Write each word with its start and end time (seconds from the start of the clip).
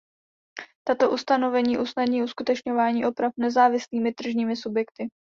Tato 0.87 1.09
ustanovení 1.11 1.77
usnadní 1.77 2.23
uskutečňování 2.23 3.05
oprav 3.05 3.33
nezávislými 3.37 4.13
tržními 4.13 4.55
subjekty. 4.55 5.07